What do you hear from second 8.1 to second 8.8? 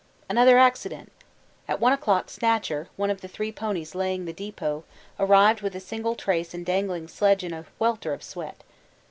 of sweat.